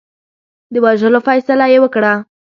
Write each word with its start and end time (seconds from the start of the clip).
د 0.73 0.75
وژلو 0.85 1.19
فیصله 1.27 1.65
یې 1.73 1.77
وکړه. 1.81 2.13